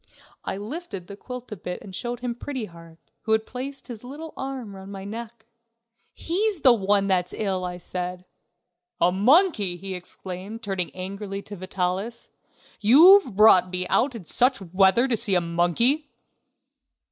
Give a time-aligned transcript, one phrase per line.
[0.43, 4.03] I lifted the quilt a bit and showed him Pretty Heart, who had placed his
[4.03, 5.45] little arm round my neck.
[6.15, 8.25] "He's the one that's ill," I said.
[8.99, 12.29] "A monkey!" he exclaimed, turning angrily to Vitalis.
[12.79, 16.09] "You've brought me out in such weather to see a monkey!..."